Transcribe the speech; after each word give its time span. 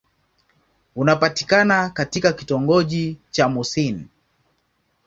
Unapatikana 0.95 1.89
katika 1.89 2.33
kitongoji 2.33 3.17
cha 3.31 3.49
Mouassine. 3.49 4.07